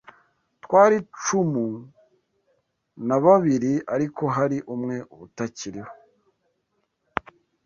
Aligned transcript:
Twari 0.63 0.97
cumu 1.21 1.67
na 3.07 3.17
babiri 3.25 3.73
ariko 3.95 4.23
hari 4.35 4.57
umwe 4.73 4.97
utakiriho 5.25 5.91